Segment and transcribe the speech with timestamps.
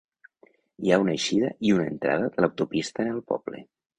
[0.87, 3.63] Hi ha una eixida i una entrada de l'autopista en el poble.